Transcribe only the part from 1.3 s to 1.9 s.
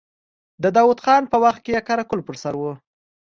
په وخت کې يې